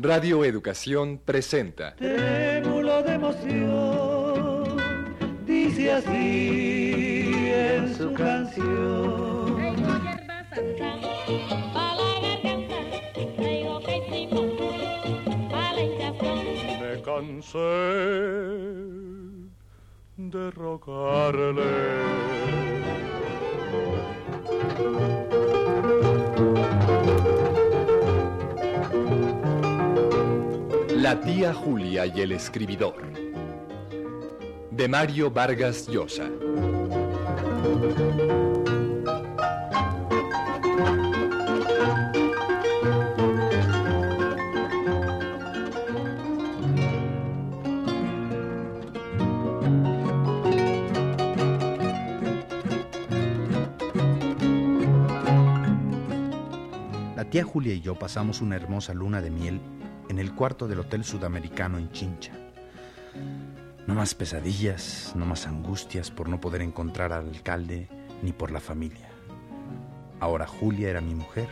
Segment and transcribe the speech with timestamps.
[0.00, 1.96] Radio Educación presenta.
[1.96, 4.76] Trémulo de emoción,
[5.44, 9.56] dice así en su canción.
[16.80, 17.58] Me cansé
[20.16, 21.98] de rogarle.
[31.00, 33.12] La tía Julia y el escribidor.
[34.72, 36.28] De Mario Vargas Llosa.
[57.14, 59.60] La tía Julia y yo pasamos una hermosa luna de miel
[60.18, 62.32] en el cuarto del Hotel Sudamericano en Chincha.
[63.86, 67.88] No más pesadillas, no más angustias por no poder encontrar al alcalde
[68.22, 69.08] ni por la familia.
[70.18, 71.48] Ahora Julia era mi mujer.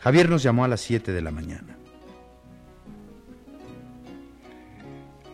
[0.00, 1.76] Javier nos llamó a las 7 de la mañana.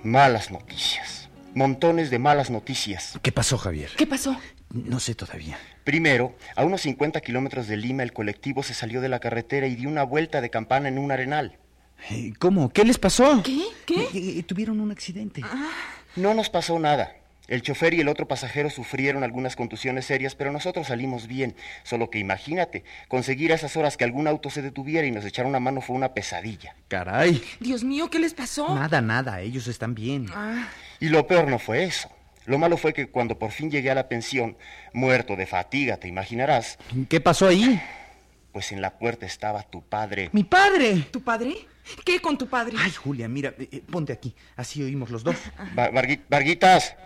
[0.03, 1.31] Malas noticias.
[1.55, 3.19] Montones de malas noticias.
[3.23, 3.93] ¿Qué pasó, Javier?
[3.97, 4.37] ¿Qué pasó?
[4.69, 5.59] No sé todavía.
[5.85, 9.75] Primero, a unos 50 kilómetros de Lima, el colectivo se salió de la carretera y
[9.75, 11.59] dio una vuelta de campana en un arenal.
[12.39, 12.71] ¿Cómo?
[12.71, 13.43] ¿Qué les pasó?
[13.43, 13.63] ¿Qué?
[13.87, 14.03] ¿Qué?
[14.15, 15.43] Eh, eh, tuvieron un accidente.
[16.17, 17.15] No nos pasó nada.
[17.49, 21.57] El chofer y el otro pasajero sufrieron algunas contusiones serias, pero nosotros salimos bien.
[21.83, 25.49] Solo que imagínate, conseguir a esas horas que algún auto se detuviera y nos echara
[25.49, 26.77] una mano fue una pesadilla.
[26.89, 27.43] Caray.
[27.61, 28.75] Dios mío, ¿qué les pasó?
[28.75, 29.41] Nada, nada.
[29.41, 30.27] Ellos están bien.
[30.35, 30.69] Ah,
[31.01, 32.11] Y lo peor no fue eso.
[32.45, 34.57] Lo malo fue que cuando por fin llegué a la pensión,
[34.93, 37.81] muerto de fatiga, te imaginarás, ¿Qué pasó ahí?
[38.53, 40.31] pues en la puerta estaba tu padre.
[40.33, 41.07] ¡Mi padre!
[41.11, 41.55] ¿Tu padre?
[42.05, 42.77] ¿Qué con tu padre?
[42.79, 44.35] Ay, Julia, mira, eh, eh, ponte aquí.
[44.57, 45.37] Así oímos los dos.
[45.79, 46.97] Va- Vargui- Varguitas,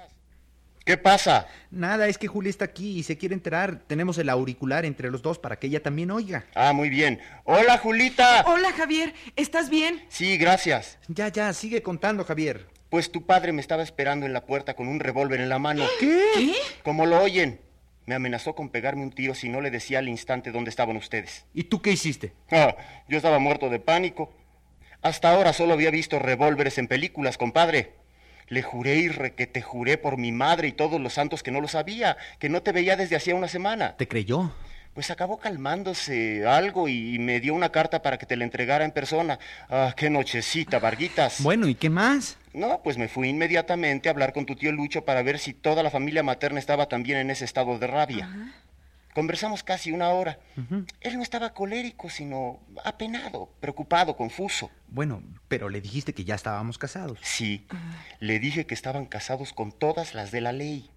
[0.85, 1.47] ¿qué pasa?
[1.71, 3.81] Nada, es que Julia está aquí y se quiere enterar.
[3.87, 6.45] Tenemos el auricular entre los dos para que ella también oiga.
[6.55, 7.21] Ah, muy bien.
[7.45, 8.45] Hola, Julita.
[8.47, 9.15] Hola, Javier.
[9.37, 10.05] ¿Estás bien?
[10.09, 10.99] Sí, gracias.
[11.09, 12.67] Ya, ya, sigue contando, Javier.
[12.91, 15.85] Pues tu padre me estaba esperando en la puerta con un revólver en la mano.
[16.01, 16.55] ¿Qué?
[16.83, 17.61] Como lo oyen.
[18.05, 21.47] Me amenazó con pegarme un tiro si no le decía al instante dónde estaban ustedes.
[21.55, 22.33] ¿Y tú qué hiciste?
[22.51, 22.75] Ah,
[23.09, 24.35] yo estaba muerto de pánico.
[25.03, 27.95] Hasta ahora solo había visto revólveres en películas, compadre.
[28.47, 31.67] Le juré y requete juré por mi madre y todos los santos que no lo
[31.67, 33.97] sabía, que no te veía desde hacía una semana.
[33.97, 34.53] ¿Te creyó?
[34.95, 38.93] Pues acabó calmándose algo y me dio una carta para que te la entregara en
[38.93, 39.41] persona.
[39.69, 41.41] Ah, qué nochecita, Varguitas.
[41.43, 42.37] Bueno, ¿y qué más?
[42.53, 45.83] No, pues me fui inmediatamente a hablar con tu tío Lucho para ver si toda
[45.83, 48.29] la familia materna estaba también en ese estado de rabia.
[49.15, 50.39] Conversamos casi una hora.
[51.01, 54.71] Él no estaba colérico, sino apenado, preocupado, confuso.
[54.89, 57.19] Bueno, pero le dijiste que ya estábamos casados.
[57.23, 57.67] Sí,
[58.21, 60.91] le dije que estaban casados con todas las de la ley.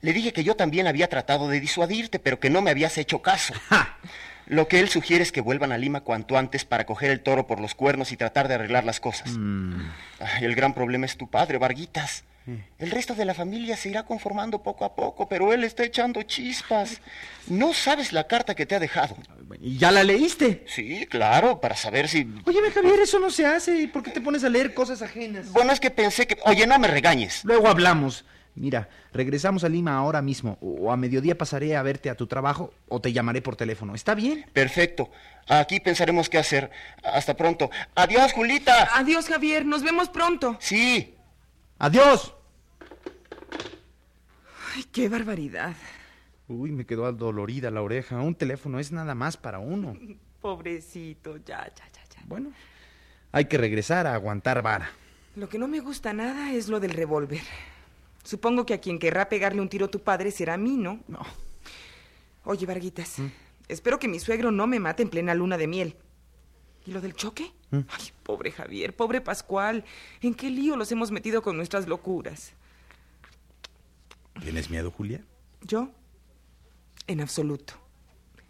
[0.00, 3.22] Le dije que yo también había tratado de disuadirte, pero que no me habías hecho
[3.22, 3.54] caso.
[3.68, 3.98] ¡Ja!
[4.46, 7.46] Lo que él sugiere es que vuelvan a Lima cuanto antes para coger el toro
[7.46, 9.32] por los cuernos y tratar de arreglar las cosas.
[9.38, 9.80] Mm,
[10.20, 12.24] Ay, el gran problema es tu padre, Varguitas.
[12.78, 16.22] El resto de la familia se irá conformando poco a poco, pero él está echando
[16.22, 17.00] chispas.
[17.46, 19.16] No sabes la carta que te ha dejado.
[19.60, 20.64] ¿Y ya la leíste?
[20.66, 22.28] Sí, claro, para saber si...
[22.44, 23.88] Óyeme, Javier, eso no se hace.
[23.88, 25.52] ¿Por qué te pones a leer cosas ajenas?
[25.52, 26.36] Bueno, es que pensé que...
[26.44, 27.44] Oye, no me regañes.
[27.44, 28.24] Luego hablamos.
[28.56, 30.58] Mira, regresamos a Lima ahora mismo.
[30.60, 33.94] O a mediodía pasaré a verte a tu trabajo o te llamaré por teléfono.
[33.94, 34.46] ¿Está bien?
[34.52, 35.10] Perfecto.
[35.48, 36.70] Aquí pensaremos qué hacer.
[37.02, 37.70] Hasta pronto.
[37.94, 38.90] Adiós, Julita.
[38.94, 39.64] Adiós, Javier.
[39.64, 40.56] Nos vemos pronto.
[40.60, 41.13] Sí.
[41.84, 42.32] ¡Adiós!
[44.74, 45.76] Ay, qué barbaridad.
[46.48, 48.22] Uy, me quedó dolorida la oreja.
[48.22, 49.94] Un teléfono es nada más para uno.
[50.40, 52.22] Pobrecito, ya, ya, ya, ya.
[52.24, 52.52] Bueno,
[53.32, 54.92] hay que regresar a aguantar vara.
[55.36, 57.42] Lo que no me gusta nada es lo del revólver.
[58.22, 61.00] Supongo que a quien querrá pegarle un tiro a tu padre será a mí, ¿no?
[61.06, 61.20] No.
[62.44, 63.16] Oye, Varguitas,
[63.68, 65.96] espero que mi suegro no me mate en plena luna de miel.
[66.86, 67.52] ¿Y lo del choque?
[67.72, 69.84] Ay, pobre Javier, pobre Pascual.
[70.20, 72.52] ¿En qué lío los hemos metido con nuestras locuras?
[74.40, 75.24] ¿Tienes miedo, Julia?
[75.62, 75.90] ¿Yo?
[77.06, 77.74] En absoluto.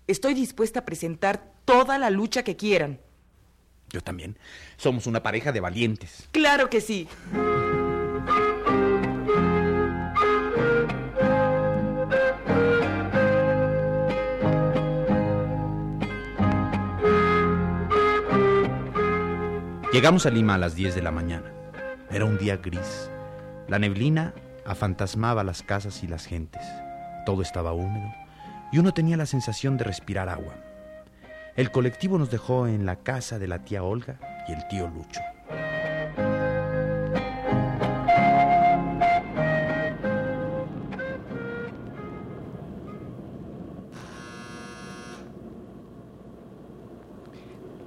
[0.07, 3.01] Estoy dispuesta a presentar toda la lucha que quieran.
[3.91, 4.37] Yo también.
[4.77, 6.29] Somos una pareja de valientes.
[6.33, 7.09] Claro que sí.
[19.95, 21.53] Llegamos a Lima a las 10 de la mañana.
[22.11, 23.09] Era un día gris.
[23.69, 24.35] La neblina
[24.67, 26.63] afantasmaba las casas y las gentes.
[27.25, 28.13] Todo estaba húmedo
[28.73, 30.57] y uno tenía la sensación de respirar agua.
[31.55, 34.19] El colectivo nos dejó en la casa de la tía Olga
[34.49, 35.21] y el tío Lucho.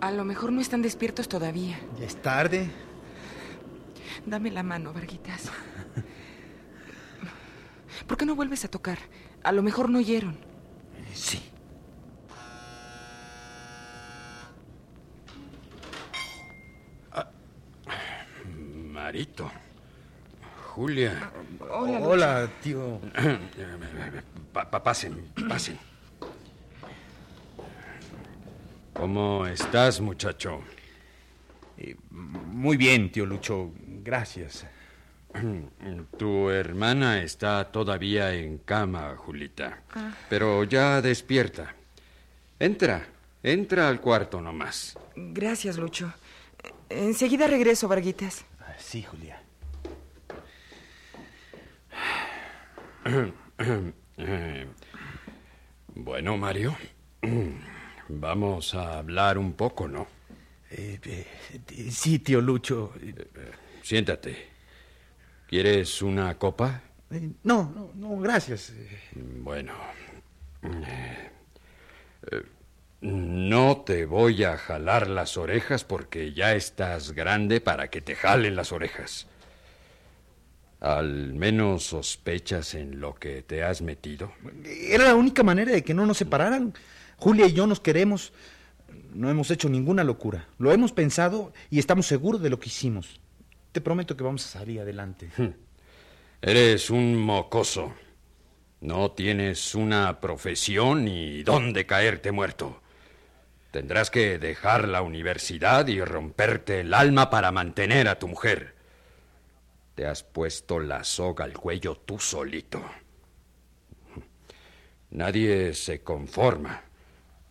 [0.02, 1.80] A lo mejor no están despiertos todavía.
[2.00, 2.70] Ya es tarde.
[4.26, 5.50] Dame la mano, Varguitas.
[8.06, 9.00] ¿Por qué no vuelves a tocar?
[9.44, 10.38] A lo mejor no oyeron.
[11.14, 11.42] Sí.
[18.92, 19.50] Marito.
[20.74, 21.32] Julia.
[21.70, 22.10] Hola, Lucho.
[22.10, 23.00] Hola, tío.
[24.54, 25.78] Pa- pa- pasen, pasen.
[28.98, 30.62] ¿Cómo estás, muchacho?
[31.78, 33.72] Eh, muy bien, tío Lucho.
[34.04, 34.66] Gracias.
[36.18, 39.84] Tu hermana está todavía en cama, Julita.
[40.30, 41.76] Pero ya despierta.
[42.60, 43.06] Entra,
[43.44, 44.98] entra al cuarto nomás.
[45.16, 46.12] Gracias, Lucho.
[46.90, 48.46] Enseguida regreso, Varguitas.
[48.80, 49.42] Sí, Julia.
[54.20, 54.66] Eh,
[55.94, 56.76] Bueno, Mario.
[58.09, 60.07] Vamos a hablar un poco, ¿no?
[60.71, 62.94] Eh, eh, sí, tío Lucho.
[63.01, 63.13] Eh,
[63.83, 64.48] Siéntate.
[65.48, 66.81] ¿Quieres una copa?
[67.12, 68.74] eh, no, no, no, gracias.
[69.15, 69.74] Bueno.
[73.01, 78.56] No te voy a jalar las orejas porque ya estás grande para que te jalen
[78.56, 79.27] las orejas.
[80.80, 84.31] Al menos sospechas en lo que te has metido.
[84.63, 86.74] Era la única manera de que no nos separaran.
[87.18, 88.34] Julia y yo nos queremos.
[89.14, 90.48] No hemos hecho ninguna locura.
[90.58, 93.19] Lo hemos pensado y estamos seguros de lo que hicimos.
[93.72, 95.30] Te prometo que vamos a salir adelante.
[96.42, 97.94] Eres un mocoso.
[98.80, 102.81] No tienes una profesión ni dónde caerte muerto.
[103.72, 108.75] Tendrás que dejar la universidad y romperte el alma para mantener a tu mujer.
[109.96, 112.84] Te has puesto la soga al cuello tú solito.
[115.10, 116.84] Nadie se conforma,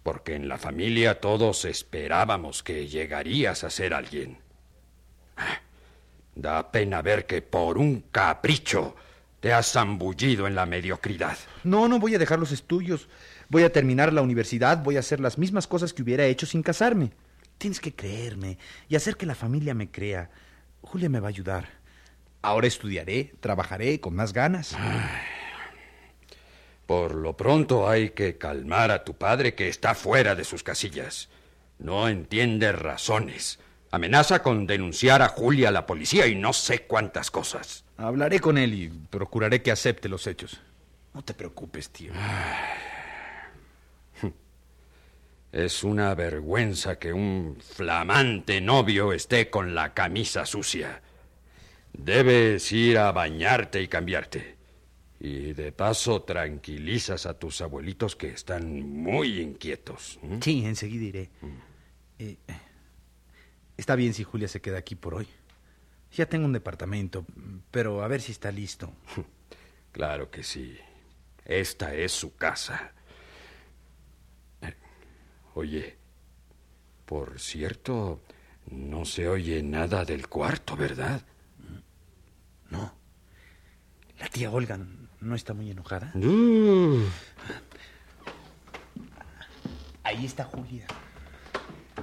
[0.07, 4.39] porque en la familia todos esperábamos que llegarías a ser alguien.
[6.37, 8.95] Da pena ver que por un capricho
[9.41, 11.37] te has zambullido en la mediocridad.
[11.65, 13.09] No, no voy a dejar los estudios.
[13.49, 14.81] Voy a terminar la universidad.
[14.85, 17.11] Voy a hacer las mismas cosas que hubiera hecho sin casarme.
[17.59, 20.31] Tienes que creerme y hacer que la familia me crea.
[20.83, 21.69] Julia me va a ayudar.
[22.43, 24.77] Ahora estudiaré, trabajaré con más ganas.
[26.87, 31.29] Por lo pronto hay que calmar a tu padre que está fuera de sus casillas.
[31.79, 33.59] No entiende razones.
[33.91, 37.85] Amenaza con denunciar a Julia a la policía y no sé cuántas cosas.
[37.97, 40.61] Hablaré con él y procuraré que acepte los hechos.
[41.15, 42.13] No te preocupes, tío.
[45.53, 51.01] Es una vergüenza que un flamante novio esté con la camisa sucia.
[51.95, 54.56] Debes ir a bañarte y cambiarte.
[55.19, 60.19] Y de paso tranquilizas a tus abuelitos que están muy inquietos.
[60.41, 61.31] Sí, enseguida iré.
[62.19, 62.37] Eh,
[63.77, 65.27] está bien si Julia se queda aquí por hoy.
[66.13, 67.27] Ya tengo un departamento,
[67.71, 68.93] pero a ver si está listo.
[69.93, 70.77] Claro que sí.
[71.47, 72.93] Esta es su casa.
[75.55, 75.97] Oye,
[77.07, 78.21] por cierto,
[78.71, 81.23] no se oye nada del cuarto, ¿verdad?
[82.69, 82.93] No.
[84.19, 84.79] La tía Olga
[85.21, 86.13] no está muy enojada.
[86.15, 87.03] Uh,
[90.05, 90.87] Ahí está Julia.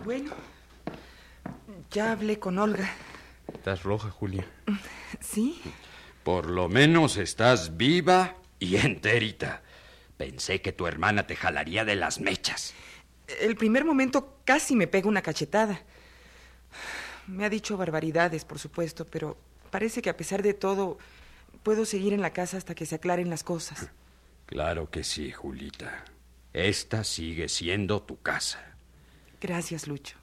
[0.03, 0.31] Bueno,
[1.91, 2.89] ya hablé con Olga.
[3.53, 4.45] Estás roja, Julia.
[5.21, 5.61] ¿Sí?
[6.23, 9.61] por lo menos estás viva y enterita.
[10.17, 12.73] Pensé que tu hermana te jalaría de las mechas.
[13.41, 15.81] El primer momento casi me pega una cachetada.
[17.27, 19.37] Me ha dicho barbaridades, por supuesto, pero
[19.69, 20.97] parece que a pesar de todo
[21.63, 23.89] puedo seguir en la casa hasta que se aclaren las cosas.
[24.45, 26.05] Claro que sí, Julita.
[26.53, 28.59] Esta sigue siendo tu casa.
[29.41, 30.17] Gracias, Lucho.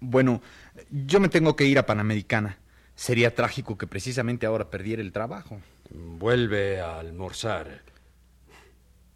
[0.00, 0.42] Bueno,
[0.90, 2.58] yo me tengo que ir a Panamericana.
[2.94, 5.60] Sería trágico que precisamente ahora perdiera el trabajo.
[5.90, 7.82] Vuelve a almorzar.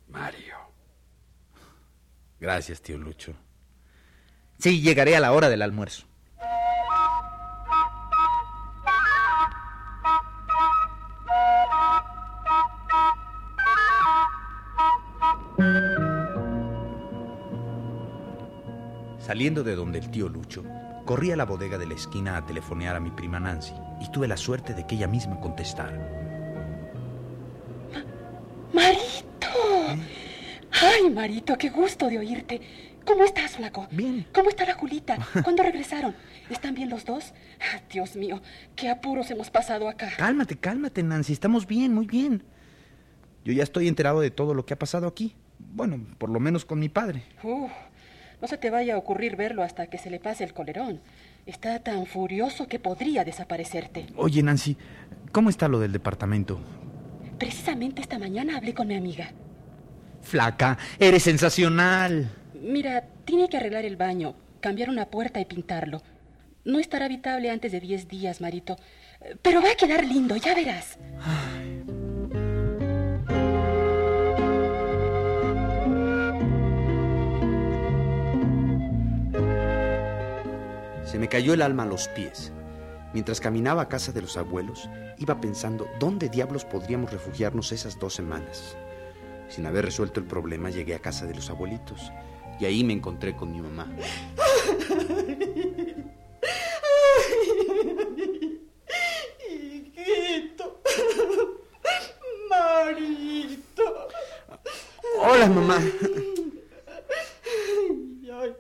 [0.09, 0.57] Mario.
[2.41, 3.35] Gracias, tío Lucho.
[4.59, 6.07] Sí, llegaré a la hora del almuerzo.
[19.27, 20.63] Saliendo de donde el tío Lucho,
[21.05, 24.29] corrí a la bodega de la esquina a telefonear a mi prima Nancy y tuve
[24.29, 25.99] la suerte de que ella misma contestara.
[28.73, 29.49] Marito.
[30.81, 32.61] Ay, Marito, qué gusto de oírte.
[33.05, 33.89] ¿Cómo estás, flaco?
[33.91, 34.29] Bien.
[34.33, 35.19] ¿Cómo está la Julita?
[35.43, 36.15] ¿Cuándo regresaron?
[36.49, 37.35] ¿Están bien los dos?
[37.61, 38.41] Ah, Dios mío,
[38.77, 40.13] qué apuros hemos pasado acá.
[40.17, 41.33] Cálmate, cálmate, Nancy.
[41.33, 42.45] Estamos bien, muy bien.
[43.45, 45.35] Yo ya estoy enterado de todo lo que ha pasado aquí.
[45.59, 47.25] Bueno, por lo menos con mi padre.
[47.43, 47.73] Uf,
[48.41, 51.01] no se te vaya a ocurrir verlo hasta que se le pase el colerón.
[51.47, 54.07] Está tan furioso que podría desaparecerte.
[54.17, 54.77] Oye, Nancy,
[55.33, 56.61] ¿cómo está lo del departamento?
[57.39, 59.31] Precisamente esta mañana hablé con mi amiga.
[60.23, 62.31] Flaca, eres sensacional.
[62.61, 66.03] Mira, tiene que arreglar el baño, cambiar una puerta y pintarlo.
[66.65, 68.77] No estará habitable antes de 10 días, Marito.
[69.41, 70.99] Pero va a quedar lindo, ya verás.
[81.17, 82.53] Se me cayó el alma a los pies.
[83.15, 88.13] Mientras caminaba a casa de los abuelos, iba pensando dónde diablos podríamos refugiarnos esas dos
[88.13, 88.77] semanas.
[89.49, 92.13] Sin haber resuelto el problema, llegué a casa de los abuelitos
[92.61, 93.91] y ahí me encontré con mi mamá.
[99.49, 100.83] Hijito.
[102.51, 104.09] Marito.
[105.19, 105.81] Hola, mamá.
[108.39, 108.55] Ay,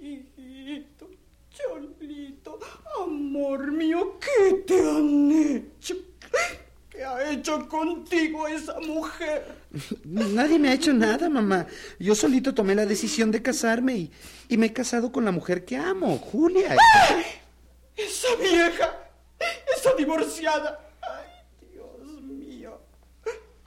[0.00, 1.08] hijito,
[1.56, 2.58] Cholito,
[3.02, 5.94] amor mío, ¿qué te han hecho?
[6.90, 9.46] ¿Qué ha hecho contigo esa mujer?
[10.04, 11.66] Nadie me ha hecho nada, mamá.
[11.98, 14.12] Yo solito tomé la decisión de casarme y,
[14.48, 16.76] y me he casado con la mujer que amo, Julia.
[17.96, 18.94] Esa vieja,
[19.76, 20.80] esa divorciada.
[21.00, 22.80] Ay, Dios mío,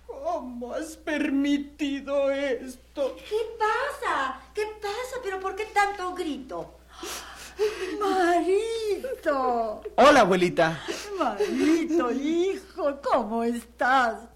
[0.05, 3.15] ¿cómo has permitido esto?
[3.27, 4.41] ¿Qué pasa?
[4.53, 5.21] ¿Qué pasa?
[5.23, 6.79] ¿Pero por qué tanto grito?
[7.99, 10.81] Marito, Hola, abuelita.
[11.17, 14.29] Marito, hijo, ¿cómo estás?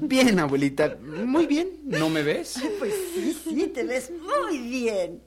[0.00, 0.96] Bien, abuelita.
[1.00, 1.80] Muy bien.
[1.84, 2.62] ¿No me ves?
[2.78, 5.22] Pues sí, sí, te ves muy bien.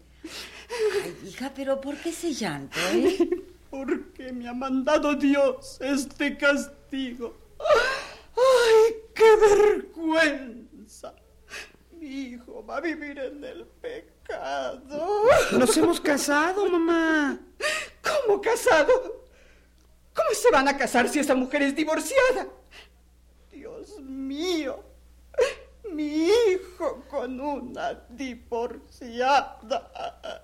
[1.03, 3.29] Ay, hija, pero ¿por qué ese llanto, eh?
[3.69, 7.35] ¿Por qué me ha mandado Dios este castigo?
[7.59, 11.13] ¡Ay, qué vergüenza!
[12.07, 15.25] Mi hijo va a vivir en el pecado.
[15.51, 17.37] Nos hemos casado, mamá.
[18.01, 19.25] ¿Cómo casado?
[20.15, 22.47] ¿Cómo se van a casar si esa mujer es divorciada?
[23.51, 24.81] Dios mío,
[25.91, 29.91] mi hijo con una divorciada.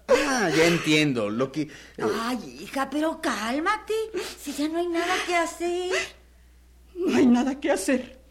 [0.09, 1.29] Ah, ya entiendo.
[1.29, 1.69] Lo que.
[1.97, 3.93] Ay, hija, pero cálmate.
[4.37, 5.91] Si ya no hay nada que hacer.
[6.93, 8.22] No hay nada que hacer.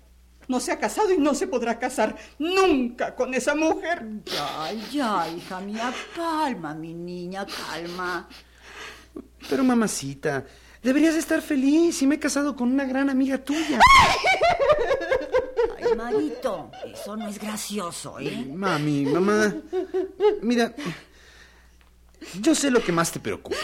[0.53, 4.05] No se ha casado y no se podrá casar nunca con esa mujer.
[4.27, 8.29] Ya, ya, hija mía, calma, mi niña, calma.
[9.49, 10.45] Pero, mamacita,
[10.83, 11.97] deberías estar feliz.
[11.97, 13.81] Sí me he casado con una gran amiga tuya.
[15.79, 18.45] Ay, Marito, eso no es gracioso, ¿eh?
[18.55, 19.57] Mami, mamá.
[20.43, 20.75] Mira,
[22.43, 23.57] yo sé lo que más te preocupa.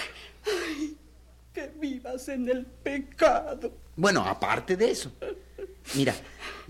[1.52, 3.74] Que vivas en el pecado.
[3.94, 5.12] Bueno, aparte de eso.
[5.94, 6.14] Mira,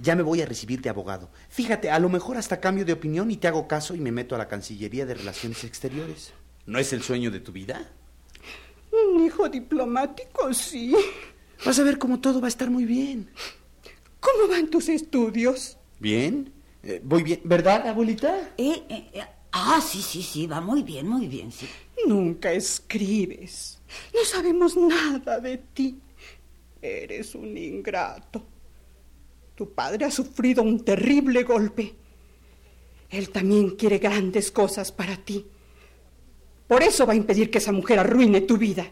[0.01, 1.31] ya me voy a recibir de abogado.
[1.49, 4.35] Fíjate, a lo mejor hasta cambio de opinión y te hago caso y me meto
[4.35, 6.33] a la Cancillería de Relaciones Exteriores.
[6.67, 7.91] ¿No es el sueño de tu vida?
[8.93, 10.95] Un hijo diplomático, sí.
[11.65, 13.31] Vas a ver cómo todo va a estar muy bien.
[14.21, 15.77] ¿Cómo van tus estudios?
[15.99, 16.53] ¿Bien?
[16.83, 18.53] Eh, voy bien, ¿verdad, abuelita?
[18.57, 19.21] Eh, eh, eh,
[19.53, 21.69] ah, sí, sí, sí, va muy bien, muy bien, sí.
[22.07, 23.81] Nunca escribes.
[24.15, 26.01] No sabemos nada de ti.
[26.81, 28.45] Eres un ingrato.
[29.59, 31.93] Tu padre ha sufrido un terrible golpe.
[33.11, 35.45] Él también quiere grandes cosas para ti.
[36.69, 38.87] Por eso va a impedir que esa mujer arruine tu vida.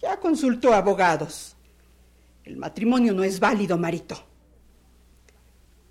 [0.00, 1.56] Ya consultó a abogados.
[2.44, 4.22] El matrimonio no es válido, Marito.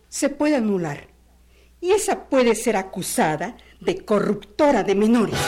[0.07, 1.09] Se puede anular.
[1.81, 5.39] Y esa puede ser acusada de corruptora de menores.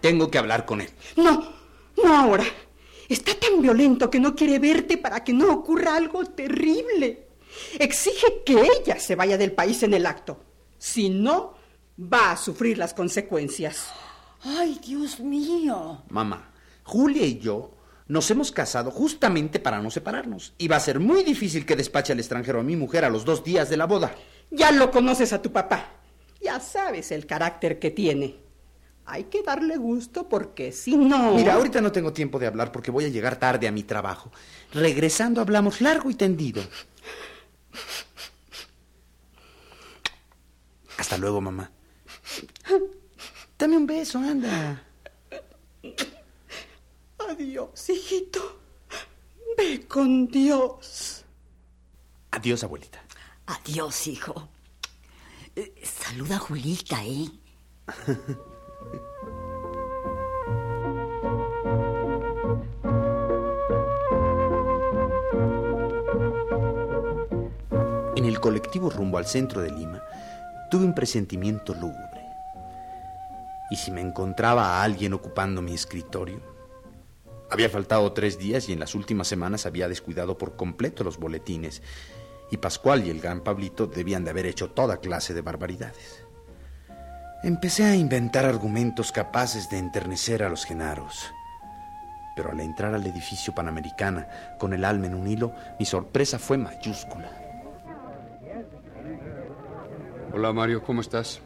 [0.00, 0.90] Tengo que hablar con él.
[1.16, 1.52] No,
[1.96, 2.44] no ahora.
[3.08, 7.28] Está tan violento que no quiere verte para que no ocurra algo terrible.
[7.78, 10.40] Exige que ella se vaya del país en el acto.
[10.78, 11.54] Si no,
[12.00, 13.88] va a sufrir las consecuencias.
[14.42, 16.02] Ay, Dios mío.
[16.08, 16.52] Mamá,
[16.84, 17.72] Julia y yo
[18.08, 20.54] nos hemos casado justamente para no separarnos.
[20.58, 23.24] Y va a ser muy difícil que despache al extranjero a mi mujer a los
[23.24, 24.14] dos días de la boda.
[24.50, 25.92] Ya lo conoces a tu papá.
[26.40, 28.45] Ya sabes el carácter que tiene.
[29.08, 31.34] Hay que darle gusto porque si no...
[31.34, 34.32] Mira, ahorita no tengo tiempo de hablar porque voy a llegar tarde a mi trabajo.
[34.72, 36.62] Regresando hablamos largo y tendido.
[40.98, 41.70] Hasta luego, mamá.
[43.56, 44.82] Dame un beso, anda.
[47.28, 48.60] Adiós, hijito.
[49.56, 51.24] Ve con Dios.
[52.32, 53.02] Adiós, abuelita.
[53.46, 54.48] Adiós, hijo.
[55.54, 57.30] Eh, saluda a Julita, ¿eh?
[68.16, 70.02] En el colectivo rumbo al centro de Lima,
[70.70, 72.24] tuve un presentimiento lúgubre.
[73.70, 76.40] ¿Y si me encontraba a alguien ocupando mi escritorio?
[77.50, 81.82] Había faltado tres días y en las últimas semanas había descuidado por completo los boletines,
[82.50, 86.25] y Pascual y el gran Pablito debían de haber hecho toda clase de barbaridades.
[87.42, 91.32] Empecé a inventar argumentos capaces de enternecer a los genaros.
[92.34, 96.58] Pero al entrar al edificio Panamericana con el alma en un hilo, mi sorpresa fue
[96.58, 97.30] mayúscula.
[100.32, 101.40] Hola Mario, ¿cómo estás?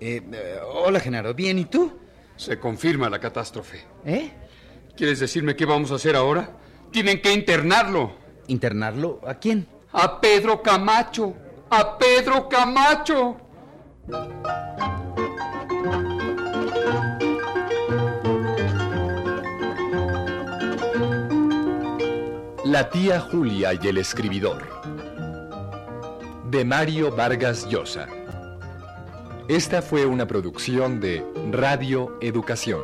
[0.00, 1.98] Eh, eh, hola Genaro, ¿bien y tú?
[2.36, 3.84] Se confirma la catástrofe.
[4.04, 4.30] ¿Eh?
[4.96, 6.50] ¿Quieres decirme qué vamos a hacer ahora?
[6.92, 8.12] Tienen que internarlo.
[8.46, 9.20] ¿Internarlo?
[9.26, 9.66] ¿A quién?
[9.92, 11.34] A Pedro Camacho.
[11.70, 13.47] A Pedro Camacho.
[22.64, 24.62] La tía Julia y el escribidor.
[26.50, 28.08] De Mario Vargas Llosa.
[29.48, 32.80] Esta fue una producción de Radio Educación.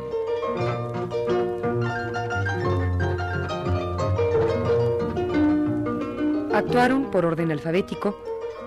[6.53, 8.15] Actuaron por orden alfabético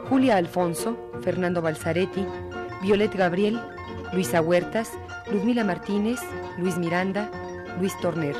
[0.09, 2.25] Julia Alfonso, Fernando Balzaretti,
[2.81, 3.61] Violet Gabriel,
[4.13, 4.93] Luisa Huertas,
[5.33, 6.21] Luzmila Martínez,
[6.59, 7.31] Luis Miranda,
[7.81, 8.37] Luis Torner.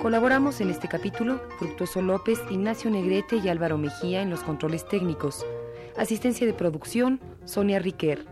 [0.00, 5.44] Colaboramos en este capítulo Fructuoso López, Ignacio Negrete y Álvaro Mejía en los controles técnicos.
[5.96, 8.24] Asistencia de producción, Sonia Riquer.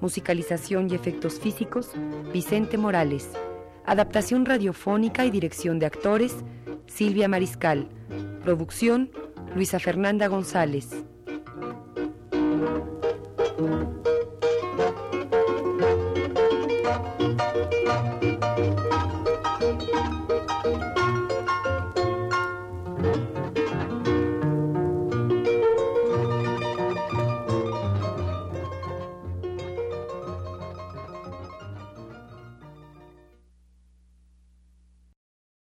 [0.00, 1.90] Musicalización y efectos físicos,
[2.32, 3.30] Vicente Morales.
[3.84, 6.36] Adaptación radiofónica y dirección de actores,
[6.86, 7.88] Silvia Mariscal.
[8.42, 9.10] Producción,
[9.54, 11.04] Luisa Fernanda González.